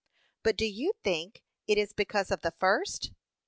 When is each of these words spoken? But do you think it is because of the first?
But 0.41 0.57
do 0.57 0.65
you 0.65 0.93
think 1.03 1.43
it 1.67 1.77
is 1.77 1.93
because 1.93 2.31
of 2.31 2.41
the 2.41 2.55
first? 2.59 3.11